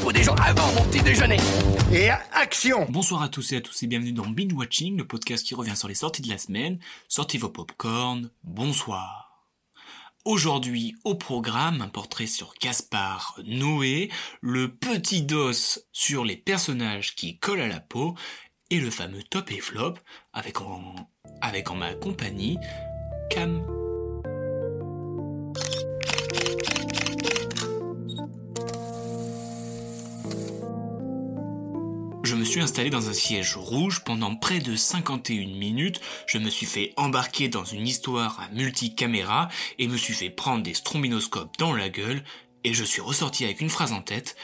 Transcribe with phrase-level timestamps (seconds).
[0.00, 1.36] peau des gens avant mon petit déjeuner.
[1.92, 5.44] Et action Bonsoir à tous et à tous et bienvenue dans Binge Watching, le podcast
[5.44, 6.78] qui revient sur les sorties de la semaine.
[7.08, 9.46] Sortez vos popcorn, bonsoir.
[10.24, 15.52] Aujourd'hui, au programme, un portrait sur Gaspard Noé, le petit dos
[15.92, 18.14] sur les personnages qui collent à la peau,
[18.70, 19.94] et le fameux top et flop,
[20.32, 20.94] avec en,
[21.40, 22.58] avec en ma compagnie,
[23.30, 23.79] Cam.
[32.50, 34.02] Suis installé dans un siège rouge.
[34.04, 39.48] Pendant près de 51 minutes, je me suis fait embarquer dans une histoire à multicaméra
[39.78, 42.24] et me suis fait prendre des strombinoscopes dans la gueule
[42.64, 44.34] et je suis ressorti avec une phrase en tête,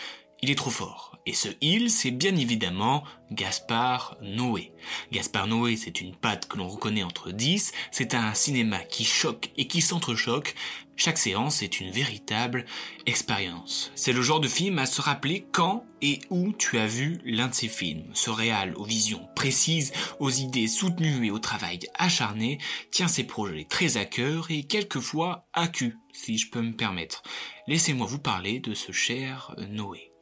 [0.43, 1.17] il est trop fort.
[1.27, 4.73] Et ce il, c'est bien évidemment Gaspard Noé.
[5.11, 9.51] Gaspard Noé, c'est une patte que l'on reconnaît entre 10, c'est un cinéma qui choque
[9.57, 10.55] et qui s'entrechoque.
[10.95, 12.65] Chaque séance est une véritable
[13.07, 13.91] expérience.
[13.97, 17.49] C'est le genre de film à se rappeler quand et où tu as vu l'un
[17.49, 18.11] de ces films.
[18.15, 22.59] Ce réal aux visions précises, aux idées soutenues et au travail acharné
[22.93, 25.69] tient ses projets très à cœur et quelquefois à
[26.13, 27.23] si je peux me permettre.
[27.67, 30.16] Laissez-moi vous parler de ce cher Noé.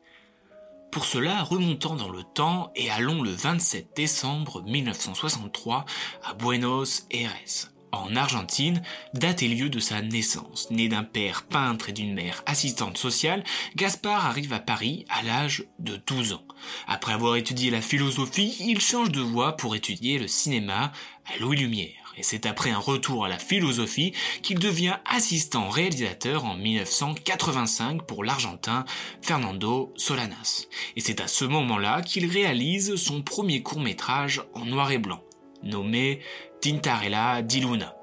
[0.94, 5.86] Pour cela, remontons dans le temps et allons le 27 décembre 1963
[6.22, 8.80] à Buenos Aires, en Argentine,
[9.12, 10.70] date et lieu de sa naissance.
[10.70, 13.42] Né d'un père peintre et d'une mère assistante sociale,
[13.74, 16.46] Gaspard arrive à Paris à l'âge de 12 ans.
[16.86, 20.92] Après avoir étudié la philosophie, il change de voie pour étudier le cinéma
[21.26, 24.12] à Louis Lumière et c'est après un retour à la philosophie
[24.42, 28.84] qu'il devient assistant réalisateur en 1985 pour l'Argentin
[29.22, 30.66] Fernando Solanas.
[30.96, 35.22] Et c'est à ce moment-là qu'il réalise son premier court-métrage en noir et blanc,
[35.62, 36.20] nommé
[36.60, 37.94] Tintarella di Luna.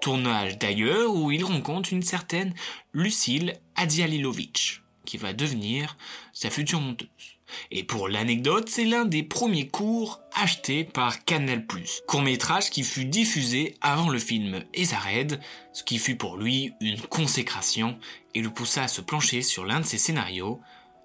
[0.00, 2.54] Tournage d'ailleurs où il rencontre une certaine
[2.94, 5.98] Lucille Adialilovic, qui va devenir
[6.40, 7.36] sa future monteuse.
[7.70, 11.66] Et pour l'anecdote, c'est l'un des premiers cours achetés par Canal+.
[12.06, 15.38] Court-métrage qui fut diffusé avant le film Ezared,
[15.74, 17.98] ce qui fut pour lui une consécration
[18.34, 20.60] et le poussa à se plancher sur l'un de ses scénarios,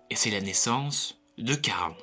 [0.09, 1.94] et c'est la naissance de Karn.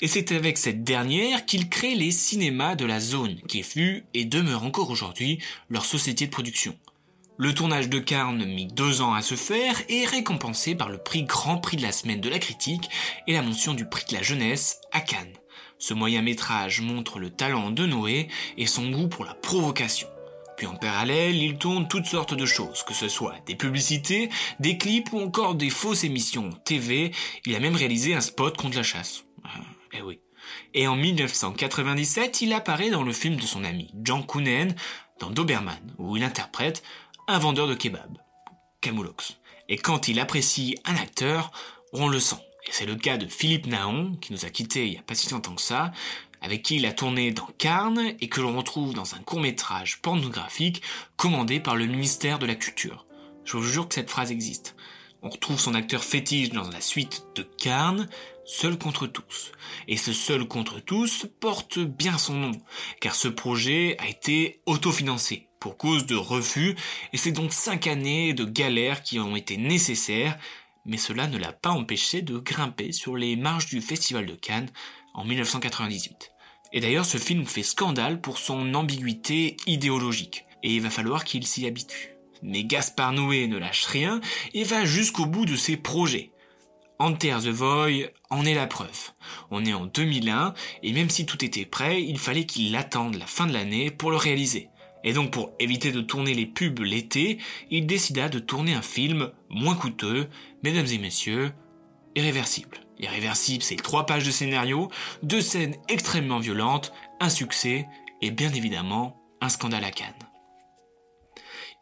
[0.00, 4.24] Et c'est avec cette dernière qu'il crée les cinémas de la zone, qui fut et
[4.24, 5.38] demeure encore aujourd'hui
[5.68, 6.76] leur société de production.
[7.36, 10.98] Le tournage de Carne mit deux ans à se faire et est récompensé par le
[10.98, 12.88] prix Grand Prix de la semaine de la critique
[13.26, 15.32] et la mention du prix de la jeunesse à Cannes.
[15.78, 20.06] Ce moyen métrage montre le talent de Noé et son goût pour la provocation.
[20.56, 24.30] Puis en parallèle, il tourne toutes sortes de choses, que ce soit des publicités,
[24.60, 27.10] des clips ou encore des fausses émissions TV.
[27.46, 29.24] Il a même réalisé un spot contre la chasse.
[29.92, 30.20] Eh oui.
[30.72, 34.76] Et en 1997, il apparaît dans le film de son ami Jean Kounen,
[35.18, 36.82] dans Doberman, où il interprète
[37.26, 38.18] un vendeur de kebab,
[38.80, 39.38] Camoulox.
[39.68, 41.50] Et quand il apprécie un acteur,
[41.92, 42.40] on le sent.
[42.66, 45.14] Et c'est le cas de Philippe Naon, qui nous a quittés il n'y a pas
[45.14, 45.92] si longtemps que ça,
[46.42, 50.82] avec qui il a tourné dans Carne et que l'on retrouve dans un court-métrage pornographique
[51.16, 53.06] commandé par le ministère de la Culture.
[53.44, 54.76] Je vous jure que cette phrase existe.
[55.22, 58.08] On retrouve son acteur fétiche dans la suite de Carne,
[58.46, 59.52] Seul contre tous.
[59.88, 62.52] Et ce Seul contre tous porte bien son nom,
[63.00, 66.76] car ce projet a été autofinancé pour cause de refus,
[67.14, 70.36] et c'est donc cinq années de galères qui ont été nécessaires,
[70.84, 74.68] mais cela ne l'a pas empêché de grimper sur les marches du Festival de Cannes
[75.14, 76.32] en 1998.
[76.74, 81.46] Et d'ailleurs, ce film fait scandale pour son ambiguïté idéologique, et il va falloir qu'il
[81.46, 82.10] s'y habitue.
[82.42, 84.20] Mais Gaspard Noé ne lâche rien
[84.52, 86.33] et va jusqu'au bout de ses projets.
[86.98, 89.12] Enter the Void en est la preuve.
[89.50, 93.26] On est en 2001 et même si tout était prêt, il fallait qu'il attende la
[93.26, 94.68] fin de l'année pour le réaliser.
[95.02, 97.38] Et donc pour éviter de tourner les pubs l'été,
[97.70, 100.28] il décida de tourner un film moins coûteux,
[100.62, 101.52] mesdames et messieurs,
[102.16, 102.78] Irréversible.
[102.98, 104.88] Irréversible, c'est trois pages de scénario,
[105.22, 107.88] deux scènes extrêmement violentes, un succès
[108.22, 110.14] et bien évidemment un scandale à Cannes.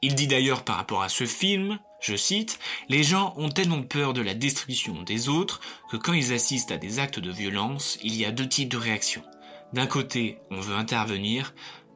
[0.00, 2.58] Il dit d'ailleurs par rapport à ce film, je cite,
[2.88, 5.60] Les gens ont tellement peur de la destruction des autres
[5.90, 8.76] que quand ils assistent à des actes de violence, il y a deux types de
[8.76, 9.24] réactions.
[9.72, 11.54] D'un côté, on veut intervenir,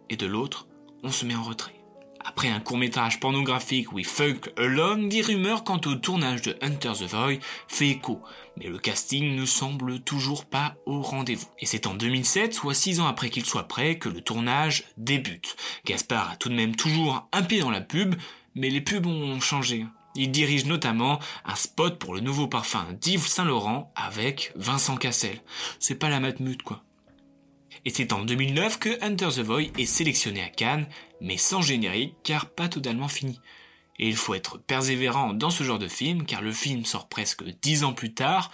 [0.08, 0.68] et de l'autre,
[1.02, 1.72] on se met en retrait.
[2.28, 7.08] Après un court-métrage pornographique We Fuck Alone, des rumeurs quant au tournage de Hunter the
[7.08, 7.38] Void
[7.68, 8.20] fait écho,
[8.56, 11.46] mais le casting ne semble toujours pas au rendez-vous.
[11.60, 15.56] Et c'est en 2007, soit 6 ans après qu'il soit prêt, que le tournage débute.
[15.84, 18.16] Gaspard a tout de même toujours un pied dans la pub,
[18.56, 19.86] mais les pubs ont changé.
[20.16, 25.40] Il dirige notamment un spot pour le nouveau parfum d'Yves Saint Laurent avec Vincent Cassel.
[25.78, 26.82] C'est pas la matmute quoi.
[27.84, 30.88] Et c'est en 2009 que Hunter the Void est sélectionné à Cannes,
[31.20, 33.38] mais sans générique car pas totalement fini.
[33.98, 37.44] Et il faut être persévérant dans ce genre de film car le film sort presque
[37.44, 38.50] 10 ans plus tard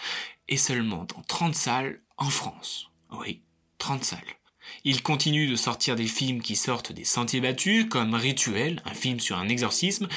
[0.48, 2.90] et seulement dans 30 salles en France.
[3.12, 3.42] Oui,
[3.78, 4.41] 30 salles.
[4.84, 9.20] Il continue de sortir des films qui sortent des sentiers battus, comme Rituel, un film
[9.20, 10.08] sur un exorcisme,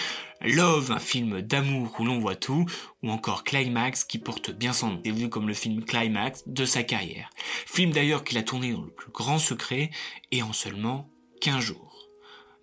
[0.41, 2.65] Love, un film d'amour où l'on voit tout,
[3.03, 6.83] ou encore Climax qui porte bien son nom, vu comme le film Climax de sa
[6.83, 7.29] carrière.
[7.65, 9.89] Film d'ailleurs qu'il a tourné dans le plus grand secret
[10.31, 11.09] et en seulement
[11.41, 12.09] 15 jours.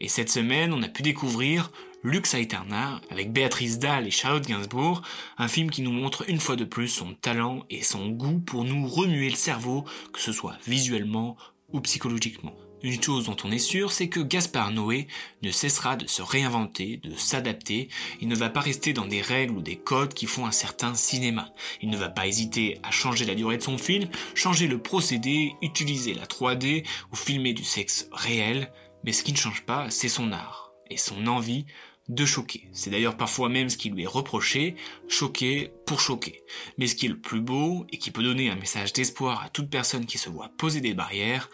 [0.01, 1.71] Et cette semaine, on a pu découvrir
[2.05, 5.03] Lux Aeterna avec Béatrice Dalle et Charlotte Gainsbourg,
[5.39, 8.65] un film qui nous montre une fois de plus son talent et son goût pour
[8.65, 11.37] nous remuer le cerveau, que ce soit visuellement
[11.73, 12.55] ou psychologiquement.
[12.83, 15.07] Une chose dont on est sûr, c'est que Gaspard Noé
[15.43, 17.89] ne cessera de se réinventer, de s'adapter.
[18.21, 20.95] Il ne va pas rester dans des règles ou des codes qui font un certain
[20.95, 21.53] cinéma.
[21.81, 25.53] Il ne va pas hésiter à changer la durée de son film, changer le procédé,
[25.63, 28.73] utiliser la 3D ou filmer du sexe réel.
[29.05, 31.67] Mais ce qui ne change pas, c'est son art et son envie
[32.09, 32.69] de choquer.
[32.73, 34.77] C'est d'ailleurs parfois même ce qui lui est reproché,
[35.09, 36.43] choquer pour choquer.
[36.79, 39.49] Mais ce qui est le plus beau et qui peut donner un message d'espoir à
[39.49, 41.49] toute personne qui se voit poser des barrières,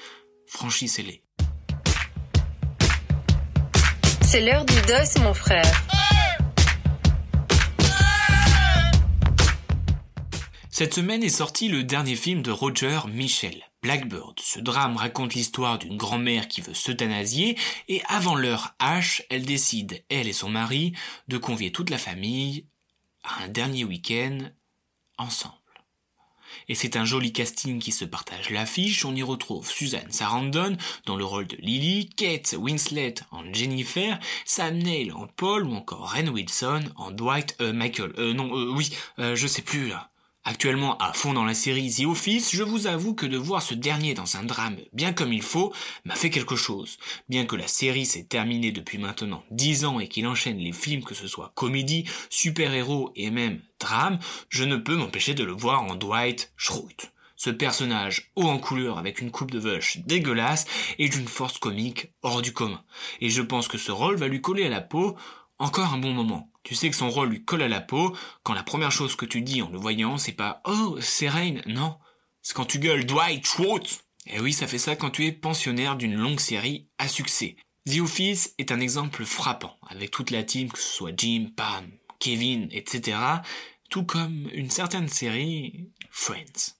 [0.47, 1.23] franchissez-les.
[4.23, 5.65] C'est l'heure du dos, mon frère.
[10.71, 14.41] Cette semaine est sorti le dernier film de Roger Michel, Blackbird.
[14.41, 17.57] Ce drame raconte l'histoire d'une grand-mère qui veut s'euthanasier
[17.89, 20.93] et avant l'heure H, elle décide, elle et son mari,
[21.29, 22.67] de convier toute la famille
[23.23, 24.39] à un dernier week-end
[25.17, 25.55] ensemble.
[26.69, 29.05] Et c'est un joli casting qui se partage l'affiche.
[29.05, 30.77] On y retrouve Suzanne Sarandon
[31.07, 36.11] dans le rôle de Lily, Kate Winslet en Jennifer, Sam Neill en Paul ou encore
[36.13, 38.13] Ren Wilson en Dwight euh, Michael.
[38.19, 40.11] Euh, non, euh, oui, euh, je sais plus là.
[40.51, 43.75] Actuellement à fond dans la série The Office, je vous avoue que de voir ce
[43.75, 45.75] dernier dans un drame bien comme il faut
[46.07, 46.97] m'a fait quelque chose.
[47.29, 51.05] Bien que la série s'est terminée depuis maintenant 10 ans et qu'il enchaîne les films
[51.05, 55.83] que ce soit comédie, super-héros et même drame, je ne peux m'empêcher de le voir
[55.83, 57.13] en Dwight Schrute.
[57.37, 60.65] Ce personnage haut en couleur avec une coupe de vache dégueulasse
[60.99, 62.83] est d'une force comique hors du commun.
[63.21, 65.15] Et je pense que ce rôle va lui coller à la peau
[65.59, 66.51] encore un bon moment.
[66.69, 69.25] Tu sais que son rôle lui colle à la peau quand la première chose que
[69.25, 71.63] tu dis en le voyant, c'est pas Oh, c'est Rain.
[71.65, 71.97] Non.
[72.43, 74.05] C'est quand tu gueules Dwight Schrute.
[74.27, 77.57] Et oui, ça fait ça quand tu es pensionnaire d'une longue série à succès.
[77.87, 81.91] The Office est un exemple frappant, avec toute la team, que ce soit Jim, Pam,
[82.19, 83.17] Kevin, etc.,
[83.89, 86.75] tout comme une certaine série, Friends.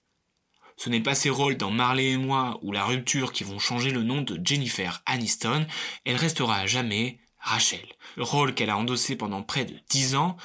[0.77, 3.89] Ce n'est pas ses rôles dans Marley et moi ou La Rupture qui vont changer
[3.89, 5.65] le nom de Jennifer Aniston,
[6.05, 7.87] elle restera à jamais Rachel.
[8.19, 10.35] Le rôle qu'elle a endossé pendant près de 10 ans,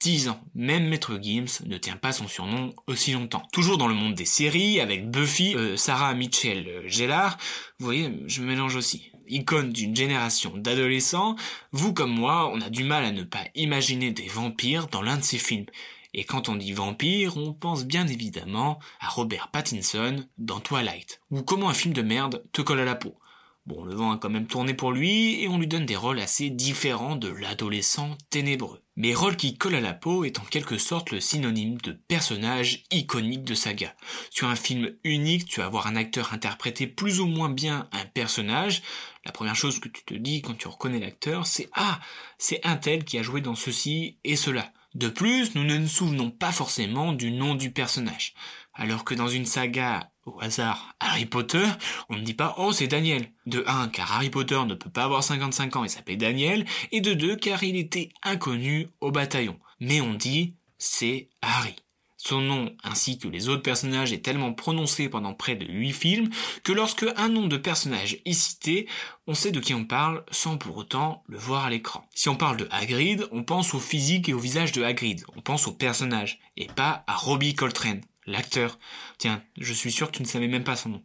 [0.00, 3.44] 10 ans, même Maître Gims ne tient pas son surnom aussi longtemps.
[3.52, 7.38] Toujours dans le monde des séries, avec Buffy, euh, Sarah Mitchell euh, Gellar,
[7.78, 9.12] vous voyez, je mélange aussi.
[9.28, 11.36] Icône d'une génération d'adolescents,
[11.70, 15.16] vous comme moi, on a du mal à ne pas imaginer des vampires dans l'un
[15.16, 15.66] de ces films.
[16.12, 21.42] Et quand on dit vampire, on pense bien évidemment à Robert Pattinson dans Twilight, ou
[21.42, 23.19] comment un film de merde te colle à la peau.
[23.66, 26.18] Bon, le vent a quand même tourné pour lui et on lui donne des rôles
[26.18, 28.82] assez différents de l'adolescent ténébreux.
[28.96, 32.84] Mais rôle qui colle à la peau est en quelque sorte le synonyme de personnage
[32.90, 33.94] iconique de saga.
[34.30, 38.06] Sur un film unique, tu vas voir un acteur interpréter plus ou moins bien un
[38.06, 38.82] personnage.
[39.24, 42.00] La première chose que tu te dis quand tu reconnais l'acteur, c'est ah,
[42.38, 44.72] c'est un tel qui a joué dans ceci et cela.
[44.94, 48.34] De plus, nous ne nous souvenons pas forcément du nom du personnage.
[48.74, 51.66] Alors que dans une saga au hasard Harry Potter,
[52.08, 53.32] on ne dit pas oh c'est Daniel.
[53.46, 57.00] De 1 car Harry Potter ne peut pas avoir 55 ans et s'appelle Daniel, et
[57.00, 59.58] de 2 car il était inconnu au bataillon.
[59.80, 61.74] Mais on dit c'est Harry.
[62.22, 66.30] Son nom ainsi que les autres personnages est tellement prononcé pendant près de 8 films
[66.62, 68.86] que lorsque un nom de personnage est cité,
[69.26, 72.06] on sait de qui on parle sans pour autant le voir à l'écran.
[72.14, 75.40] Si on parle de Hagrid, on pense au physique et au visage de Hagrid, on
[75.40, 78.78] pense au personnage, et pas à Robbie Coltrane l'acteur.
[79.18, 81.02] Tiens, je suis sûr que tu ne savais même pas son nom.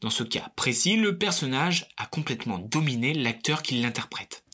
[0.00, 4.44] Dans ce cas précis, le personnage a complètement dominé l'acteur qui l'interprète.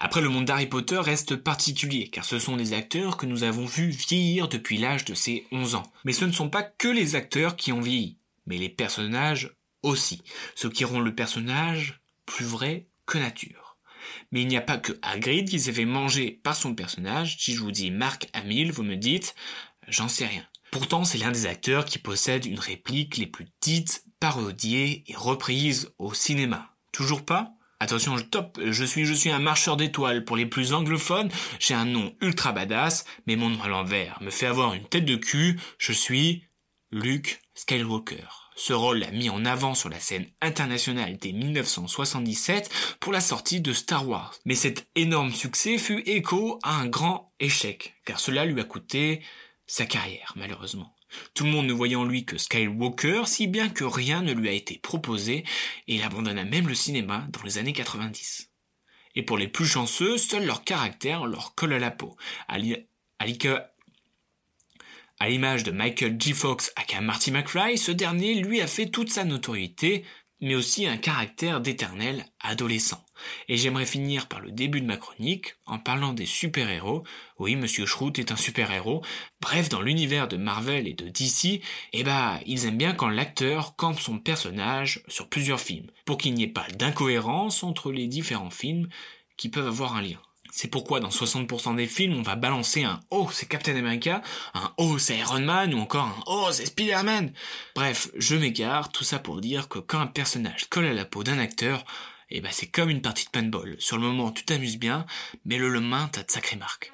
[0.00, 3.66] Après, le monde d'Harry Potter reste particulier, car ce sont des acteurs que nous avons
[3.66, 5.92] vus vieillir depuis l'âge de ses 11 ans.
[6.04, 10.22] Mais ce ne sont pas que les acteurs qui ont vieilli, mais les personnages aussi,
[10.54, 13.76] ce qui rend le personnage plus vrai que nature.
[14.30, 17.36] Mais il n'y a pas que Hagrid qui s'est fait manger par son personnage.
[17.38, 19.34] Si je vous dis Mark Hamill, vous me dites,
[19.88, 20.46] j'en sais rien.
[20.70, 25.90] Pourtant, c'est l'un des acteurs qui possède une réplique les plus dites, parodiées et reprises
[25.98, 26.74] au cinéma.
[26.92, 27.52] Toujours pas?
[27.80, 30.24] Attention, je top, je suis, je suis un marcheur d'étoiles.
[30.24, 34.30] Pour les plus anglophones, j'ai un nom ultra badass, mais mon nom à l'envers me
[34.30, 35.60] fait avoir une tête de cul.
[35.78, 36.44] Je suis
[36.90, 38.48] Luke Skywalker.
[38.56, 43.60] Ce rôle l'a mis en avant sur la scène internationale dès 1977 pour la sortie
[43.60, 44.34] de Star Wars.
[44.44, 49.22] Mais cet énorme succès fut écho à un grand échec, car cela lui a coûté
[49.68, 50.96] sa carrière, malheureusement.
[51.34, 54.48] Tout le monde ne voyait en lui que Skywalker, si bien que rien ne lui
[54.48, 55.44] a été proposé,
[55.86, 58.50] et il abandonna même le cinéma dans les années 90.
[59.14, 62.16] Et pour les plus chanceux, seul leur caractère leur colle à la peau.
[62.48, 62.58] À
[65.28, 66.32] l'image de Michael G.
[66.32, 70.04] Fox aka Marty McFly, ce dernier lui a fait toute sa notoriété
[70.40, 73.04] mais aussi un caractère d'éternel adolescent.
[73.48, 77.02] Et j'aimerais finir par le début de ma chronique en parlant des super-héros.
[77.38, 79.02] Oui, Monsieur Schroot est un super-héros.
[79.40, 81.60] Bref, dans l'univers de Marvel et de DC,
[81.92, 86.34] eh bah, ils aiment bien quand l'acteur campe son personnage sur plusieurs films, pour qu'il
[86.34, 88.88] n'y ait pas d'incohérence entre les différents films
[89.36, 90.20] qui peuvent avoir un lien.
[90.50, 94.22] C'est pourquoi dans 60% des films, on va balancer un Oh, c'est Captain America,
[94.54, 97.32] un Oh, c'est Iron Man, ou encore un Oh, c'est Spider-Man.
[97.74, 101.22] Bref, je m'égare, tout ça pour dire que quand un personnage colle à la peau
[101.22, 101.84] d'un acteur,
[102.30, 103.76] eh ben c'est comme une partie de paintball.
[103.78, 105.06] Sur le moment, tu t'amuses bien,
[105.44, 106.92] mais le lendemain, t'as de sacrées marques.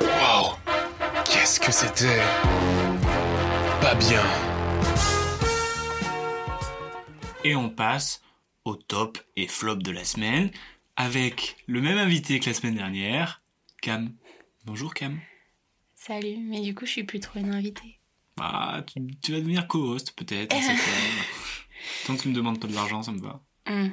[0.00, 0.56] Wow
[1.24, 2.22] Qu'est-ce que c'était?
[3.80, 4.22] Pas bien.
[7.44, 8.20] Et on passe
[8.66, 10.50] au top et flop de la semaine
[10.96, 13.40] avec le même invité que la semaine dernière,
[13.80, 14.12] Cam.
[14.64, 15.20] Bonjour Cam.
[15.94, 18.00] Salut, mais du coup je suis plus trop une invitée.
[18.40, 18.84] Ah,
[19.22, 20.54] tu, vas devenir co-host peut-être.
[22.06, 23.40] Tant que tu me demandes pas de l'argent, ça me va.
[23.66, 23.90] Hmm.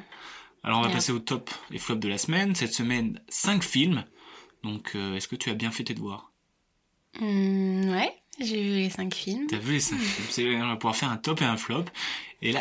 [0.63, 2.55] Alors on va passer au top et flop de la semaine.
[2.55, 4.05] Cette semaine, 5 films.
[4.63, 6.31] Donc euh, est-ce que tu as bien fait tes devoirs?
[7.19, 8.11] Hmm, Ouais.
[8.39, 9.47] J'ai vu les 5 films.
[9.47, 11.85] T'as vu les 5 films On va pouvoir faire un top et un flop.
[12.45, 12.59] Et là,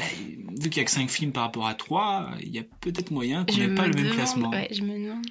[0.61, 3.11] vu qu'il y a que 5 films par rapport à 3, il y a peut-être
[3.11, 4.49] moyen qu'on n'ait pas le même classement.
[4.51, 5.27] Ouais, je me demande.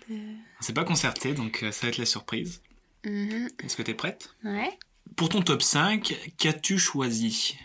[0.60, 2.62] C'est pas concerté, donc euh, ça va être la surprise.
[3.05, 3.48] Mhm.
[3.63, 4.36] Est-ce que t'es prête?
[4.43, 4.77] Ouais.
[5.15, 7.55] Pour ton top 5, qu'as-tu choisi?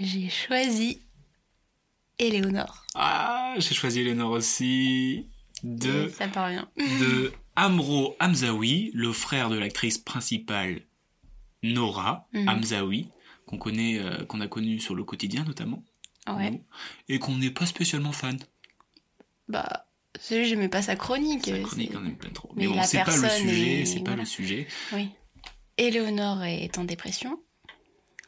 [0.00, 1.00] J'ai choisi
[2.18, 2.84] Éléonore.
[2.96, 5.28] Ah, j'ai choisi Éléonore aussi.
[5.62, 6.68] De, ça parvient.
[6.76, 10.80] de Amro Hamzaoui, le frère de l'actrice principale
[11.62, 12.48] Nora mhm.
[12.48, 13.10] Hamzaoui,
[13.46, 15.84] qu'on connaît, euh, qu'on a connu sur le quotidien notamment.
[16.36, 16.60] Ouais.
[17.08, 18.38] et qu'on n'est pas spécialement fan.
[19.48, 19.86] Bah,
[20.28, 21.46] j'aimais pas sa chronique.
[21.46, 22.50] Sa chronique, on n'aime pas trop.
[22.54, 24.68] Mais, bon, c'est pas le sujet, c'est pas le sujet.
[24.92, 25.10] Oui.
[25.76, 27.40] Éléonore est en dépression.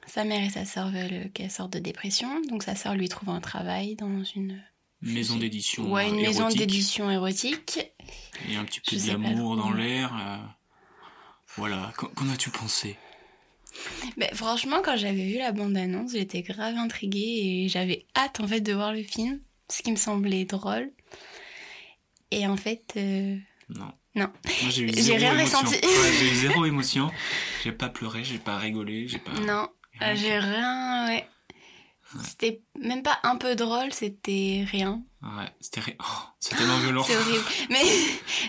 [0.06, 3.28] Sa mère et sa sœur veulent qu'elle sorte de dépression, donc sa sœur lui trouve
[3.28, 4.60] un travail dans une
[5.00, 5.90] maison d'édition.
[5.90, 6.28] Ouais, une érotique.
[6.28, 7.80] maison d'édition érotique.
[8.48, 10.12] Et un petit peu d'amour dans l'air.
[10.14, 10.38] Euh,
[11.56, 12.96] voilà, qu'en as-tu pensé?
[14.16, 18.60] Mais franchement, quand j'avais vu la bande-annonce, j'étais grave intriguée et j'avais hâte en fait
[18.60, 20.90] de voir le film, ce qui me semblait drôle.
[22.30, 22.94] Et en fait.
[22.96, 23.36] Euh,
[23.68, 23.92] non.
[24.14, 24.30] Non.
[24.68, 25.76] j'ai rien ressenti.
[25.80, 27.10] j'ai eu zéro émotion.
[27.64, 29.32] J'ai pas pleuré, j'ai pas rigolé, j'ai pas.
[29.40, 29.68] Non,
[30.14, 31.06] j'ai rien.
[31.06, 31.26] Ouais.
[32.22, 35.02] C'était même pas un peu drôle, c'était rien.
[35.22, 35.94] Ouais, c'était rien.
[36.00, 37.02] Oh, c'était violent.
[37.04, 37.44] C'est horrible.
[37.70, 37.82] Mais,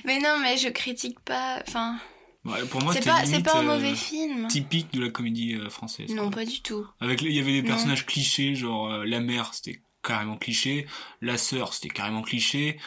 [0.03, 1.62] mais non, mais je critique pas.
[1.68, 1.98] Enfin,
[2.44, 4.48] pour moi, c'est pas, pas un mauvais euh, film.
[4.48, 6.10] Typique de la comédie euh, française.
[6.14, 6.86] Non, pas du tout.
[7.00, 10.86] Avec, il y avait des personnages clichés, genre euh, la mère, c'était carrément cliché,
[11.22, 12.78] la sœur, c'était carrément cliché.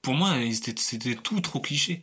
[0.00, 2.02] Pour moi, c'était tout trop cliché.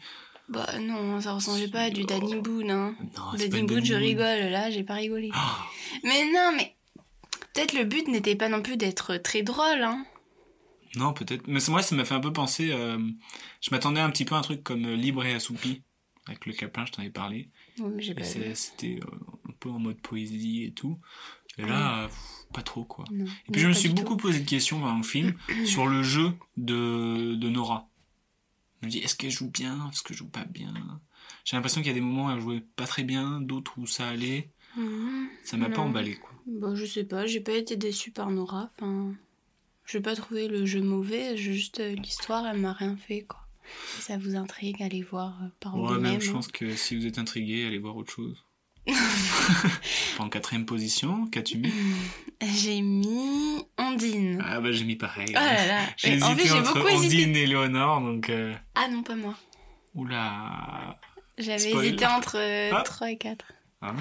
[0.50, 2.70] Bah non, ça ressemblait pas à du Danny Boone.
[2.70, 2.96] Hein.
[3.17, 5.31] Non, Danny Boone, je rigole, là, j'ai pas rigolé.
[5.34, 5.65] Ah.
[6.03, 6.75] Mais non, mais
[7.53, 10.05] peut-être le but n'était pas non plus d'être très drôle, hein.
[10.96, 11.48] Non, peut-être.
[11.48, 12.67] Mais moi, ça m'a fait un peu penser.
[12.67, 15.84] je m'attendais un petit peu à un truc comme Libre et Assoupi
[16.27, 17.49] avec le Caplin, je t'en ai parlé.
[17.79, 20.99] Oui, j'ai C'était euh, un peu en mode poésie et tout.
[21.57, 22.09] Et là,
[22.53, 23.05] pas trop, quoi.
[23.11, 25.33] et puis je me suis beaucoup posé de questions dans le film
[25.65, 27.89] sur le jeu de, de Nora.
[28.81, 29.89] Je me dis, est-ce qu'elle joue bien?
[29.91, 30.73] Est-ce qu'elle joue pas bien?
[31.43, 33.85] J'ai l'impression qu'il y a des moments où elle jouait pas très bien, d'autres où
[33.85, 34.49] ça allait.
[34.75, 35.27] Mhm.
[35.43, 36.31] Ça m'a pas emballé, quoi.
[36.47, 38.71] Bon, je sais pas, j'ai pas été déçue par Nora.
[38.73, 39.13] Enfin,
[39.85, 43.40] j'ai pas trouvé le jeu mauvais, juste euh, l'histoire, elle m'a rien fait, quoi.
[43.95, 46.21] Si ça vous intrigue, allez voir euh, par vous-même.
[46.21, 48.45] je pense que si vous êtes intrigué, allez voir autre chose.
[50.19, 51.73] en quatrième position, qu'as-tu mis?
[52.41, 54.43] J'ai mis Ondine.
[54.43, 55.27] Ah bah j'ai mis pareil.
[55.29, 55.81] Oh là là.
[55.97, 58.29] J'ai hésité entre Ondine et Léonore, donc...
[58.29, 59.35] Euh, ah non, pas moi.
[59.93, 60.99] Oula
[61.37, 63.11] J'avais hésité entre 3 euh, ah.
[63.11, 63.45] et 4.
[63.81, 63.93] Ah.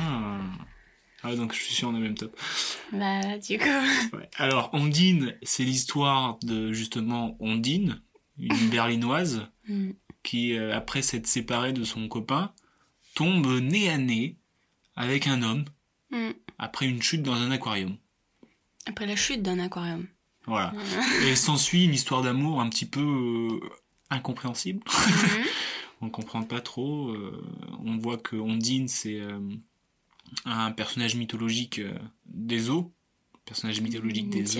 [1.23, 2.35] ah donc je suis sûr on est même top.
[2.93, 3.65] Bah, du coup.
[4.17, 4.31] Ouais.
[4.37, 8.01] Alors, Ondine, c'est l'histoire de justement Ondine,
[8.39, 9.93] une berlinoise, Mm.
[10.25, 12.53] qui, euh, après s'être séparée de son copain,
[13.15, 14.37] tombe nez à nez
[14.97, 15.65] avec un homme
[16.11, 16.31] Mm.
[16.59, 17.97] après une chute dans un aquarium.
[18.87, 20.07] Après la chute d'un aquarium.
[20.47, 20.73] Voilà.
[21.27, 23.01] Et s'ensuit une histoire d'amour un petit peu
[23.63, 23.69] euh,
[24.11, 24.83] incompréhensible.
[26.01, 27.11] On comprend pas trop.
[27.11, 27.47] euh,
[27.85, 29.39] on voit que Ondine, c'est euh,
[30.47, 31.81] un personnage mythologique
[32.27, 32.91] des eaux.
[33.45, 34.59] Personnage mythologique des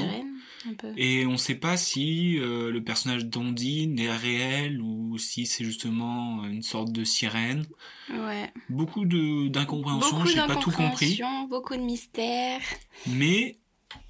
[0.69, 0.93] un peu.
[0.97, 6.45] Et on sait pas si euh, le personnage d'Ondine est réel ou si c'est justement
[6.45, 7.65] une sorte de sirène.
[8.11, 8.53] Ouais.
[8.69, 11.21] Beaucoup d'incompréhension, j'ai pas tout compris.
[11.49, 12.61] beaucoup de mystères.
[13.07, 13.59] Mais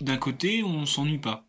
[0.01, 1.47] d'un côté, on s'ennuie pas.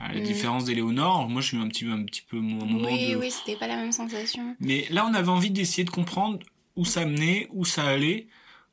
[0.00, 0.24] À la Mm.
[0.24, 3.16] différence d'Éléonore, moi je suis un petit peu, un petit peu mon moment Oui, de...
[3.16, 4.56] oui, c'était pas la même sensation.
[4.58, 6.40] Mais là, on avait envie d'essayer de comprendre
[6.74, 8.26] où ça menait, où ça allait.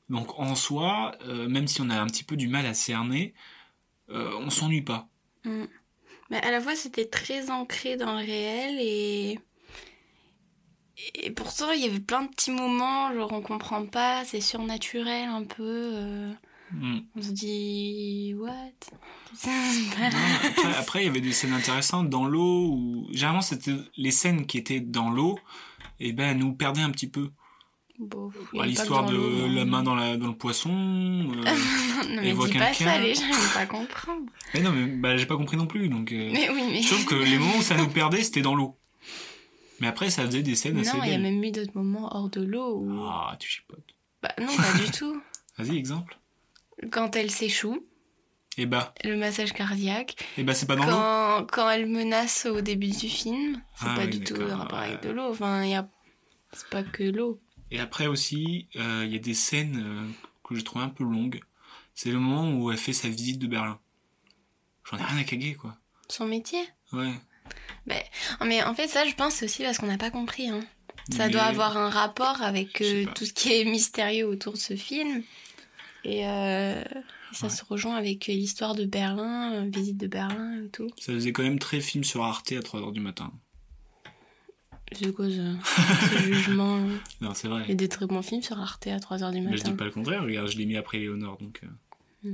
[0.09, 3.35] Donc en soi, euh, même si on a un petit peu du mal à cerner,
[4.11, 5.09] euh, on s'ennuie pas.
[5.43, 5.65] Mm.
[6.29, 9.39] Mais à la fois, c'était très ancré dans le réel et.
[11.15, 15.29] Et pourtant, il y avait plein de petits moments, genre on comprend pas, c'est surnaturel
[15.29, 15.91] un peu.
[15.93, 16.33] euh,
[16.71, 16.99] Mm.
[17.15, 18.35] On se dit.
[18.37, 18.51] What?
[19.45, 19.51] Non,
[20.47, 24.45] après, après, il y avait des scènes intéressantes dans l'eau où généralement c'était les scènes
[24.45, 25.39] qui étaient dans l'eau
[25.99, 27.31] et ben nous perdaient un petit peu.
[27.99, 30.69] Bon, Bah, pas L'histoire de la main dans la dans le poisson.
[30.71, 31.25] euh,
[32.09, 34.25] non, mais dis pas ça, les gens vont pas comprendre.
[34.53, 36.11] mais non mais bah, j'ai pas compris non plus donc.
[36.13, 36.81] euh, Mais oui, mais.
[36.81, 38.77] Je trouve que les moments où ça nous perdait c'était dans l'eau.
[39.81, 42.09] Mais après ça faisait des scènes assez Non, il y a même eu d'autres moments
[42.15, 43.03] hors de l'eau où.
[43.05, 43.83] Ah tu chipotes.
[44.23, 45.21] Bah non, pas du tout.
[45.57, 46.17] Vas-y exemple.
[46.91, 47.85] Quand elle s'échoue,
[48.57, 50.15] Et bah le massage cardiaque.
[50.37, 51.45] et bah c'est pas dans l'eau.
[51.51, 55.03] Quand, elle menace au début du film, c'est Ah pas oui, du tout rapport avec
[55.03, 55.29] de l'eau.
[55.31, 55.87] Enfin, il y a.
[56.53, 57.39] C'est pas que l'eau.
[57.71, 60.07] Et après aussi, euh, il y a des scènes euh,
[60.43, 61.39] que j'ai trouvé un peu longues.
[61.93, 63.79] C'est le moment où elle fait sa visite de Berlin.
[64.89, 65.77] J'en ai rien à caguer, quoi.
[66.07, 66.61] Son métier?
[66.93, 67.13] Ouais.
[68.41, 70.49] Oh, Mais en fait, ça, je pense c'est aussi parce qu'on n'a pas compris.
[70.49, 70.61] Hein.
[71.11, 74.57] Ça Mais- doit avoir un rapport avec euh, tout ce qui est mystérieux autour de
[74.59, 75.23] ce film.
[76.03, 77.49] Et ça Ouais.
[77.49, 80.89] se rejoint avec l'histoire de Berlin, visite de Berlin et tout.
[80.97, 83.31] Ça faisait quand même très film sur Arte à 3h du matin.
[84.91, 86.87] C'est quoi ça Ce jugement hein.
[87.21, 87.75] Non, c'est Il y a vrai.
[87.75, 89.75] des très bons films sur Arte à 3h du Mais je dis matin.
[89.77, 91.61] pas le contraire, regarde, je l'ai mis après Léonore, donc...
[92.23, 92.33] euh.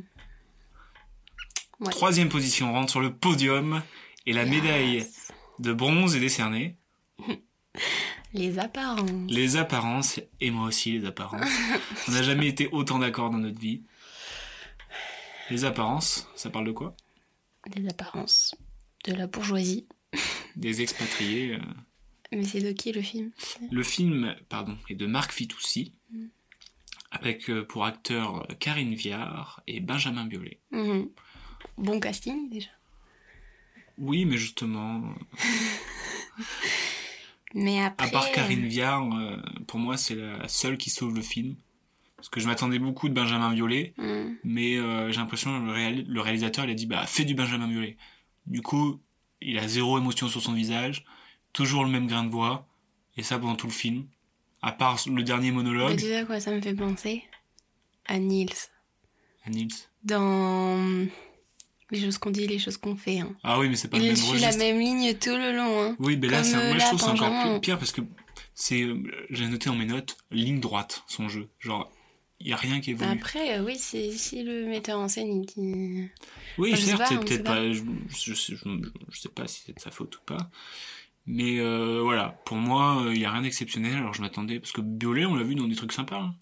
[1.82, 1.90] Ouais.
[1.92, 3.82] Troisième position, on rentre sur le podium.
[4.26, 4.50] Et la Yes.
[4.50, 5.08] médaille
[5.60, 6.78] de bronze est décernée.
[8.34, 9.10] Les apparences.
[9.30, 11.50] Les apparences, et moi aussi les apparences.
[12.08, 13.84] On n'a jamais été autant d'accord dans notre vie.
[15.50, 16.96] Les apparences, ça parle de quoi?
[17.78, 18.54] Les apparences
[19.06, 19.88] de la bourgeoisie.
[20.58, 21.54] Des expatriés.
[21.56, 21.60] euh.
[22.32, 23.32] Mais c'est de qui le film
[23.72, 25.94] Le film, pardon, est de Marc Fitoussi,
[27.12, 30.60] avec euh, pour acteurs euh, Karine Viard et Benjamin Biolay.
[30.72, 31.10] Mhm.
[31.78, 32.70] Bon casting déjà.
[33.98, 35.02] Oui, mais justement,
[36.40, 36.44] euh,
[37.54, 38.08] Mais après.
[38.08, 39.08] à part Karine Viard,
[39.68, 41.56] pour moi, c'est la seule qui sauve le film.
[42.18, 44.38] Parce que je m'attendais beaucoup de Benjamin Biolay, Mhm.
[44.44, 47.36] mais euh, j'ai l'impression que le, réal- le réalisateur, il a dit, bah, fais du
[47.36, 47.98] Benjamin Biolay.
[48.48, 49.00] Du coup,
[49.42, 51.06] il a zéro émotion sur son visage,
[51.56, 52.68] toujours le même grain de voix,
[53.18, 54.06] et ça pendant tout le film.
[54.62, 57.24] À part le dernier monologue, tu sais à quoi ça me fait penser
[58.08, 58.50] À Niels.
[59.46, 59.70] à Nils.
[60.04, 61.06] Dans
[61.92, 63.20] les choses qu'on dit, les choses qu'on fait.
[63.20, 63.36] hein.
[63.44, 64.52] Ah oui, mais c'est pas le Il même suit registre.
[64.52, 65.82] la même ligne tout le long.
[65.84, 65.96] Hein.
[66.00, 68.02] Oui, mais là, c'est, moi, je trouve que c'est encore plus pire parce que
[68.56, 71.48] c'est, euh, j'ai noté dans mes notes, ligne droite, son jeu.
[71.60, 71.92] Genre,
[72.40, 73.12] il y a rien qui évolue.
[73.12, 76.10] Après, euh, oui, c'est si le metteur en scène il dit.
[76.58, 77.56] oui, enfin, certes, c'est peut-être pas.
[77.56, 77.82] pas, je,
[78.34, 80.50] je- je sais pas si c'est de sa faute ou pas.
[81.28, 83.96] Mais euh, voilà, pour moi, euh, il y a rien d'exceptionnel.
[83.98, 86.18] Alors je m'attendais, parce que Biolay, on l'a vu dans des trucs sympas.
[86.20, 86.36] hein.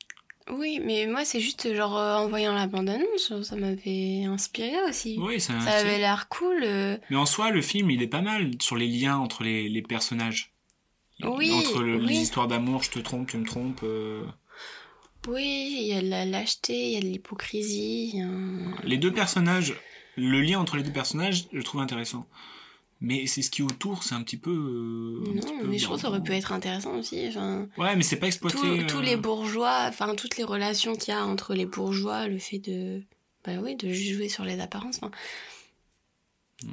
[0.52, 5.18] Oui, mais moi, c'est juste genre euh, en voyant la bande-annonce, ça m'avait inspiré aussi.
[5.18, 6.64] Oui, ça, Ça avait l'air cool.
[6.64, 9.70] euh, Mais en soi, le film, il est pas mal sur les liens entre les,
[9.70, 10.52] les personnages.
[11.24, 12.08] Oui, entre le- oui.
[12.08, 13.84] les histoires d'amour, je te trompe, tu me trompes.
[13.84, 14.26] euh,
[15.28, 18.22] Oui, il y a de la lâcheté, il y a de l'hypocrisie.
[18.22, 19.76] a Les deux personnages,
[20.18, 22.28] le lien entre les deux personnages, je trouve intéressant.
[23.06, 24.50] Mais c'est ce qui est autour, c'est un petit peu.
[24.50, 27.28] euh, petit Non, peu mais je trouve que ça aurait pu être intéressant aussi.
[27.28, 28.58] Enfin, Ouais, mais c'est pas exploité.
[28.58, 32.28] tous, euh, tous les bourgeois, enfin toutes les relations qu'il y a entre les bourgeois,
[32.30, 33.04] le fait de,
[33.46, 35.00] bah oui, de jouer sur les apparences.
[35.02, 35.12] Enfin,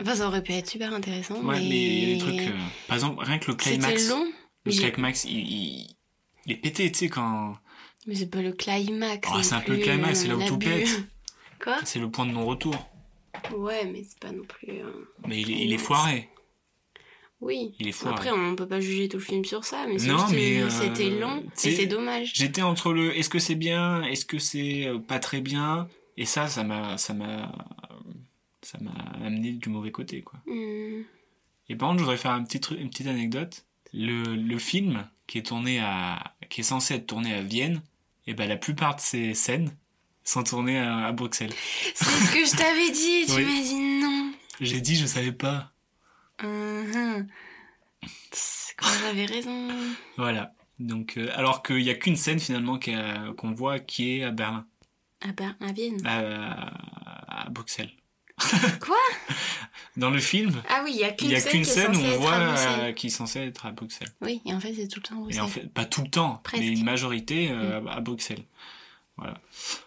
[0.01, 1.41] enfin ça aurait pu être super intéressant.
[1.43, 2.49] Ouais, mais il y a des trucs.
[2.55, 4.09] euh, Par exemple, rien que le C'était climax.
[4.09, 4.25] long,
[4.65, 5.97] Le mais- climax, il, il,
[6.47, 7.57] il est pété, tu sais, quand.
[8.07, 9.29] mais c'est pas le climax.
[9.29, 10.89] Non c'est un peu le climax, c'est là où tout pète.
[11.63, 11.77] Quoi?
[11.85, 12.75] C'est le point de non-retour.
[13.57, 14.81] Ouais, mais c'est pas non plus.
[14.81, 16.29] euh, Mais il est, il est foiré.
[17.41, 17.75] Oui.
[17.79, 18.15] Il est foiré.
[18.15, 21.43] Après, on peut pas juger tout le film sur ça, mais euh, euh, c'était long
[21.57, 22.33] tu et c'est dommage.
[22.35, 25.89] J'étais entre le est-ce que c'est bien, est-ce que c'est euh, pas très bien,
[26.19, 27.51] et ça, ça m'a, ça m'a
[28.63, 28.93] ça m'a
[29.25, 30.39] amené du mauvais côté, quoi.
[30.47, 31.03] Hmm.
[31.71, 33.65] Et par contre, je voudrais faire un petit truc, une petite anecdote.
[33.95, 37.81] Le, le film qui est tourné à, qui est censé être tourné à Vienne,
[38.27, 39.75] et ben la plupart de ces scènes
[40.25, 41.53] sont tournées à, à Bruxelles.
[41.95, 43.45] C'est ce que je t'avais dit, tu Oui.
[43.45, 44.33] m'as dit non.
[44.61, 45.73] J'ai dit, je savais pas.
[48.33, 49.69] Tss, Quand j'avais raison.
[50.17, 50.51] Voilà.
[50.79, 54.31] Donc, euh, alors qu'il y a qu'une scène finalement a- qu'on voit qui est à
[54.31, 54.67] Berlin,
[55.21, 56.01] À, Ber- à Vienne.
[56.07, 56.73] à,
[57.45, 57.91] à Bruxelles.
[58.81, 58.97] Quoi?
[59.99, 61.91] Dans le film, Ah oui, il y a il qu'une y a scène qu'une scène
[61.91, 64.09] où censée on voit euh, qui est censé être à Bruxelles.
[64.23, 65.43] Oui, et en fait, c'est tout le temps à Et Bruxelles.
[65.43, 66.63] en fait, pas tout le temps, Presque.
[66.63, 66.67] Mm.
[66.67, 68.45] mais une majorité euh, à, à Bruxelles.
[69.21, 69.41] Voilà.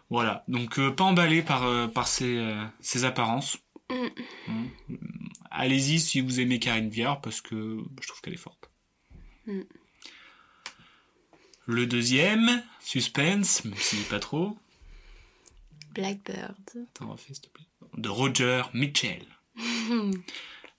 [0.09, 0.43] Voilà.
[0.47, 3.57] Donc, euh, pas emballé par, euh, par ces, euh, ces apparences.
[3.89, 4.07] Mm.
[4.47, 4.97] Mm.
[5.49, 8.69] Allez-y si vous aimez Karine Viard, parce que je trouve qu'elle est forte.
[9.47, 9.61] Mm.
[11.65, 14.57] Le deuxième, suspense, même si pas trop.
[15.95, 16.57] Blackbird.
[16.95, 17.65] Attends, refais, s'il te plaît.
[17.97, 19.25] De Roger Mitchell.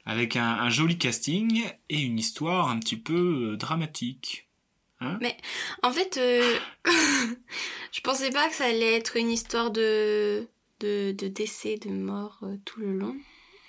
[0.06, 4.43] Avec un, un joli casting et une histoire un petit peu euh, dramatique.
[5.04, 5.36] Hein Mais
[5.82, 6.56] en fait, euh,
[7.92, 10.48] je pensais pas que ça allait être une histoire de,
[10.80, 13.16] de, de décès, de mort euh, tout le long.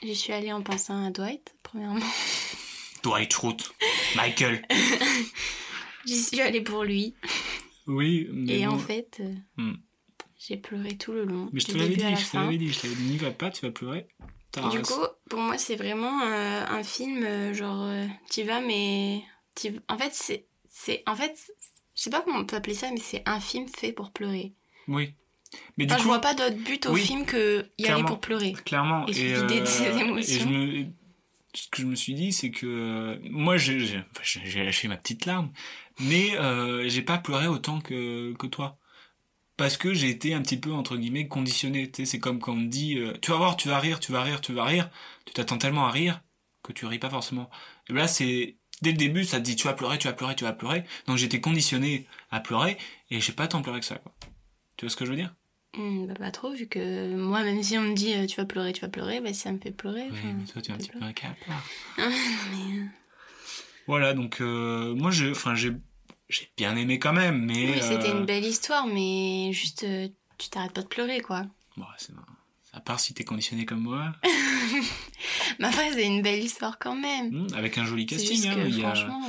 [0.04, 2.00] Je suis allée en pensant à Dwight, premièrement.
[3.04, 3.72] Dwight Schrute.
[4.16, 4.66] Michael.
[6.06, 7.16] J'y suis allée pour lui.
[7.88, 8.74] Oui, mais Et bon.
[8.74, 9.76] en fait, euh, Hmm.
[10.40, 11.50] j'ai pleuré tout le long.
[11.52, 13.50] Mais je te l'avais dit, je te l'avais dit, je t'avais dit, n'y va pas,
[13.52, 14.08] tu vas pleurer.
[14.72, 17.90] Du coup, pour moi, c'est vraiment euh, un film, genre,
[18.32, 19.22] tu vas, mais.
[19.90, 20.46] En fait, c'est.
[20.76, 21.52] C'est- En fait,
[21.96, 24.54] je sais pas comment on peut appeler ça, mais c'est un film fait pour pleurer.
[24.88, 25.14] Oui.
[25.78, 28.04] Mais du Enfin, je coup, vois pas d'autre but au oui, film que y aller
[28.04, 28.54] pour pleurer.
[28.66, 30.36] clairement, et se de ses euh, émotions.
[30.36, 30.86] et je me,
[31.54, 35.26] ce que je me suis dit, c'est que euh, moi, j'ai enfin, lâché ma petite
[35.26, 35.52] larme,
[36.02, 38.78] mais euh, j'ai pas pleuré autant que, que toi.
[39.58, 41.90] Parce que j'ai été un petit peu, entre guillemets, conditionné.
[41.90, 44.02] Tu sais, c'est comme quand on me dit, euh, tu vas voir, tu vas rire,
[44.02, 44.90] tu vas rire, tu vas rire.
[45.26, 46.22] Tu t'attends tellement à rire
[46.64, 47.50] que tu ris pas forcément.
[47.90, 50.36] Et là, c'est, dès le début, ça te dit, tu vas pleurer, tu vas pleurer,
[50.36, 50.84] tu vas pleurer.
[51.08, 52.78] Donc j'étais conditionné à pleurer
[53.10, 54.14] et j'ai pas tant pleuré que ça, quoi.
[54.78, 55.34] Tu vois ce que je veux dire?
[55.76, 58.46] Hmm, bah, pas trop, vu que moi, même si on me dit euh, tu vas
[58.46, 60.08] pleurer, tu vas pleurer, bah, ça me fait pleurer.
[60.12, 61.14] Oui, mais toi, tu es un petit peu un
[61.98, 62.88] mais,
[63.88, 65.34] Voilà, donc euh, moi, j'ai,
[66.58, 67.72] bien aimé quand même, mais.
[67.72, 69.86] Oui, c'était euh, une belle histoire, mais juste,
[70.38, 71.46] tu t'arrêtes pas de pleurer, quoi.
[71.76, 72.35] Bon, c'est marrant.
[72.76, 74.12] À part si t'es conditionné comme moi,
[75.60, 77.30] Mais après, c'est une belle histoire quand même.
[77.32, 78.48] hmm, avec un joli casting.
[78.48, 79.22] hein, il, y a, franchement...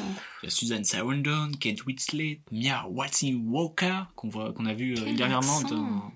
[0.42, 6.12] il y a Suzanne Sarandon, Kate Winslet, Mia Walker, qu'on a vu euh, dernièrement dans,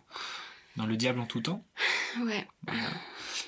[0.77, 1.65] dans Le Diable en tout temps.
[2.21, 2.45] Ouais.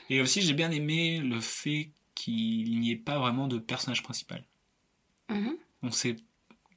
[0.08, 4.44] Et aussi, j'ai bien aimé le fait qu'il n'y ait pas vraiment de personnage principal.
[5.28, 5.56] Mhm.
[5.82, 6.14] On sait,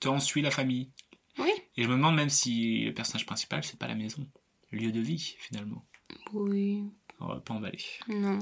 [0.06, 0.90] on suit la famille.
[1.38, 1.52] Oui.
[1.78, 4.26] Et je me demande même si le personnage principal, c'est pas la maison,
[4.72, 5.86] le lieu de vie finalement.
[6.34, 6.84] Oui.
[7.20, 7.80] On va pas emballer.
[8.08, 8.40] Non.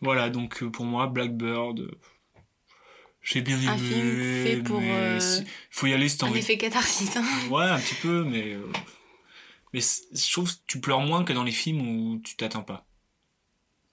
[0.00, 1.90] Voilà, donc euh, pour moi, Blackbird, euh,
[3.22, 3.68] j'ai bien aimé.
[3.68, 5.20] Un film fait pour, mais euh,
[5.70, 6.40] faut y aller si t'as Un envie.
[6.40, 7.16] effet catharsis.
[7.16, 7.24] hein.
[7.50, 8.52] Ouais, un petit peu, mais.
[8.54, 8.70] euh,
[9.72, 12.86] Mais je trouve que tu pleures moins que dans les films où tu t'attends pas.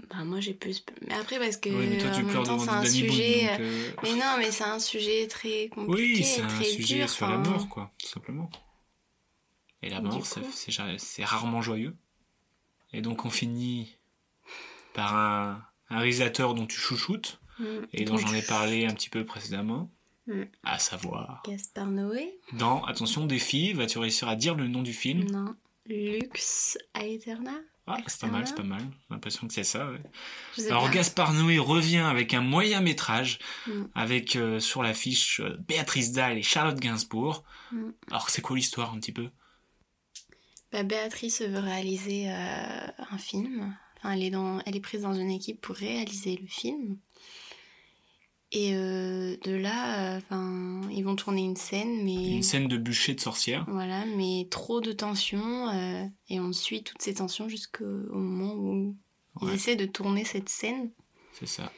[0.09, 0.83] Bah, moi, j'ai plus...
[1.07, 1.69] Mais après, parce que...
[1.69, 3.47] Ouais, mais toi, tu en même pleures temps, devant c'est un Boone, sujet...
[3.57, 7.09] euh, Mais non, mais c'est un sujet très compliqué, Oui, c'est un très sujet dur.
[7.09, 8.49] sur enfin, la mort, quoi, tout simplement.
[9.81, 10.41] Et la mort, coup.
[10.97, 11.95] c'est rarement joyeux.
[12.93, 13.97] Et donc on finit
[14.93, 19.09] par un, un réalisateur dont tu chouchoutes, mm, et dont j'en ai parlé un petit
[19.09, 19.91] peu précédemment,
[20.25, 20.43] Mm.
[20.63, 25.29] à savoir, Gaspard Noé dans Attention défi, vas-tu réussir à dire le nom du film?
[25.29, 25.53] Non.
[25.85, 27.51] Lux Aeterna
[27.87, 29.91] Ah, c'est pas mal, c'est pas mal, j'ai l'impression que c'est ça.
[29.91, 29.99] ouais.
[30.69, 30.91] Alors pas.
[30.91, 33.83] Gaspard Noé revient avec un moyen métrage, Mm.
[33.95, 37.43] avec euh, sur l'affiche euh, Béatrice Dalle et Charlotte Gainsbourg.
[37.73, 37.89] Mm.
[38.11, 39.29] Alors c'est quoi l'histoire un petit peu?
[40.73, 43.73] Bah, Béatrice veut réaliser euh, un film.
[43.97, 46.97] Enfin, elle est, dans, elle est prise dans une équipe pour réaliser le film.
[48.51, 53.13] Et euh, de là, euh, ils vont tourner une scène, mais Une scène de bûcher
[53.15, 53.65] de sorcière.
[53.67, 58.53] voilà, mais trop de tensions euh, et on suit toutes ces tensions jusqu'au au moment
[58.53, 58.95] où
[59.41, 60.91] ils essaient de tourner cette scène.
[61.31, 61.71] C'est ça.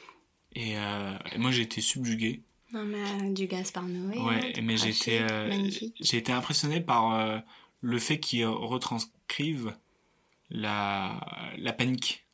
[0.54, 2.44] Et, et moi j'ai été subjugué.
[2.74, 4.18] Non, mais du Gaspard Noé.
[4.18, 5.96] Ouais, hein, mais été, euh, magnifique.
[6.02, 7.42] j'ai été impressionné par
[7.82, 9.74] le fait qu'ils retranscrivent
[10.50, 11.20] la,
[11.58, 12.26] la panique.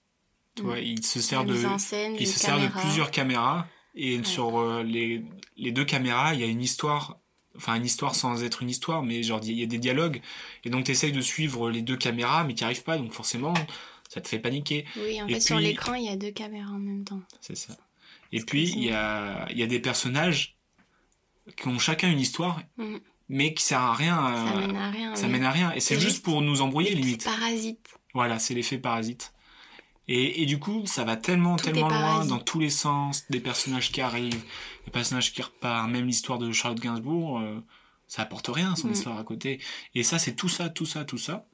[0.55, 0.65] Tu Mm.
[0.65, 4.23] vois, il se sert La de, scène, se plusieurs caméras et Ouais.
[4.23, 5.23] sur euh, les,
[5.57, 7.17] les deux caméras, il y a une histoire,
[7.55, 10.21] enfin une histoire sans être une histoire, mais genre il y a des dialogues
[10.65, 13.13] et donc tu essayes de suivre les deux caméras, mais tu n'y arrives pas, donc
[13.13, 13.53] forcément
[14.09, 14.83] ça te fait paniquer.
[14.97, 17.21] Oui, en Et fait, sur puis- l'écran, il y a deux caméras en même temps.
[17.39, 17.77] C'est ça.
[18.33, 20.57] Et puis que il y a, il y a des personnages
[21.55, 22.97] qui ont chacun une histoire, Mm.
[23.31, 24.15] Mais qui sert à rien.
[24.17, 25.15] Ça euh, mène à rien.
[25.15, 25.31] ça oui.
[25.31, 25.71] mène à rien.
[25.71, 27.23] Et c'est juste juste pour nous embrouiller limite.
[27.23, 27.97] Parasite.
[28.13, 29.33] Voilà, c'est l'effet parasite.
[30.09, 33.23] Et, et du coup, ça va tellement, Tout est tellement loin dans tous les sens,
[33.29, 34.43] des personnages qui arrivent,
[34.85, 37.63] des personnages qui repartent, même l'histoire de Charlotte Gainsbourg, euh,
[38.07, 38.91] ça apporte rien, son Mm.
[38.91, 39.61] histoire à côté.
[39.95, 41.47] Et ça, c'est tout ça, tout ça, tout ça.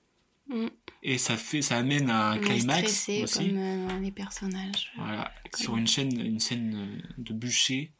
[0.49, 0.67] Mm.
[1.03, 3.49] Et ça fait, ça amène à un On est climax stressé aussi.
[3.49, 4.91] comme euh, les personnages.
[4.97, 7.91] Voilà, sur une chaîne, une scène de bûcher,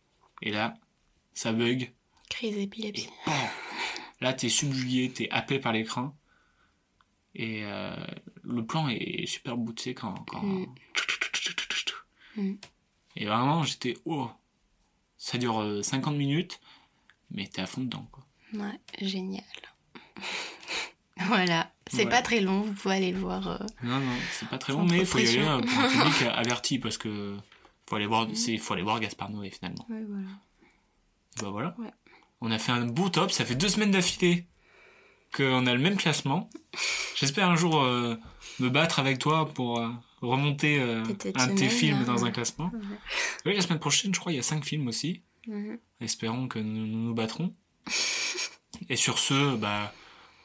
[0.42, 0.74] et là,
[1.36, 1.94] ça bug.
[2.30, 3.10] Crise d'épilepsie.
[4.22, 6.16] Là, t'es subjugué, t'es happé par l'écran.
[7.36, 7.96] Et euh,
[8.44, 10.14] le plan est super beau, tu sais, quand.
[10.28, 10.42] quand...
[10.42, 10.66] Mm.
[12.36, 12.54] Mm.
[13.16, 13.96] Et vraiment, j'étais.
[14.06, 14.30] Oh
[15.18, 16.60] Ça dure euh, 50 minutes,
[17.32, 18.26] mais t'es à fond dedans, quoi.
[18.54, 19.44] Ouais, génial.
[21.28, 23.48] voilà, c'est pas très long, vous pouvez aller le voir.
[23.48, 25.90] euh, Non, non, c'est pas très long, mais il faut y aller euh, pour un
[25.90, 27.38] public averti, parce que.
[27.90, 29.86] Faut aller voir, c'est, faut aller voir Gaspard Noé, finalement.
[29.90, 30.28] Ouais, voilà.
[31.42, 31.76] Bah voilà.
[31.78, 31.92] Ouais.
[32.42, 34.46] On a fait un beau top, ça fait deux semaines d'affilée
[35.36, 36.50] qu'on a le même classement.
[37.16, 38.16] J'espère un jour euh,
[38.60, 39.90] me battre avec toi pour euh,
[40.22, 41.04] remonter euh,
[41.36, 42.06] un de tes films hein.
[42.06, 42.72] dans un classement.
[42.74, 42.98] Ouais.
[43.46, 45.22] Oui, la semaine prochaine, je crois, il y a cinq films aussi.
[45.48, 45.80] Mhm.
[46.02, 47.54] Espérons que nous nous, nous battrons.
[48.90, 49.94] Et sur ce, bah,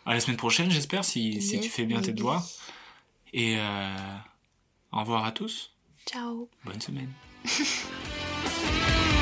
[0.07, 2.47] à la semaine prochaine, j'espère, si, si tu fais bien tes devoirs.
[3.35, 3.59] Et
[4.91, 5.75] au revoir à tous.
[6.07, 6.49] Ciao.
[6.65, 7.13] Bonne semaine.